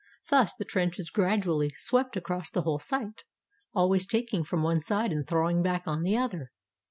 [0.31, 3.23] Thus the trench is gradually swept across the whole site,
[3.75, 6.49] always taking from one side and throwing back on the other.